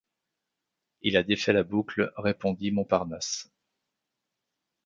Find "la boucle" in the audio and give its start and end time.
1.53-2.11